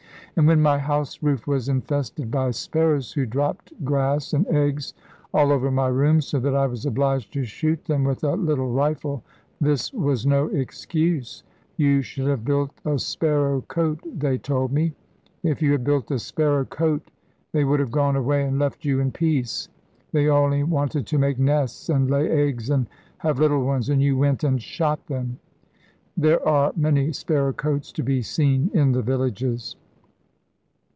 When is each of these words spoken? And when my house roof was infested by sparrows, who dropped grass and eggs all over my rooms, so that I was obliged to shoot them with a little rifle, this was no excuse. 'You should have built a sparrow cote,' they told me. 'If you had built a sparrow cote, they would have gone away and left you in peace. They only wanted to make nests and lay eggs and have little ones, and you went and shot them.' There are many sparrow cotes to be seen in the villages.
And 0.37 0.47
when 0.47 0.61
my 0.61 0.77
house 0.79 1.21
roof 1.21 1.45
was 1.45 1.67
infested 1.67 2.31
by 2.31 2.51
sparrows, 2.51 3.11
who 3.11 3.25
dropped 3.25 3.73
grass 3.83 4.31
and 4.31 4.47
eggs 4.47 4.93
all 5.33 5.51
over 5.51 5.69
my 5.69 5.89
rooms, 5.89 6.25
so 6.25 6.39
that 6.39 6.55
I 6.55 6.67
was 6.67 6.85
obliged 6.85 7.33
to 7.33 7.43
shoot 7.43 7.83
them 7.83 8.05
with 8.05 8.23
a 8.23 8.35
little 8.35 8.71
rifle, 8.71 9.23
this 9.59 9.91
was 9.91 10.25
no 10.25 10.47
excuse. 10.47 11.43
'You 11.75 12.01
should 12.01 12.27
have 12.27 12.45
built 12.45 12.71
a 12.85 12.97
sparrow 12.97 13.59
cote,' 13.67 14.07
they 14.19 14.37
told 14.37 14.71
me. 14.71 14.93
'If 15.43 15.61
you 15.61 15.73
had 15.73 15.83
built 15.83 16.09
a 16.11 16.17
sparrow 16.17 16.63
cote, 16.63 17.11
they 17.51 17.65
would 17.65 17.81
have 17.81 17.91
gone 17.91 18.15
away 18.15 18.45
and 18.45 18.57
left 18.57 18.85
you 18.85 19.01
in 19.01 19.11
peace. 19.11 19.67
They 20.13 20.29
only 20.29 20.63
wanted 20.63 21.05
to 21.07 21.17
make 21.17 21.39
nests 21.39 21.89
and 21.89 22.09
lay 22.09 22.29
eggs 22.47 22.69
and 22.69 22.87
have 23.17 23.37
little 23.39 23.65
ones, 23.65 23.89
and 23.89 24.01
you 24.01 24.17
went 24.17 24.45
and 24.45 24.61
shot 24.63 25.07
them.' 25.07 25.39
There 26.15 26.45
are 26.47 26.71
many 26.77 27.11
sparrow 27.11 27.51
cotes 27.51 27.91
to 27.91 28.01
be 28.01 28.21
seen 28.21 28.71
in 28.73 28.93
the 28.93 29.01
villages. 29.01 29.75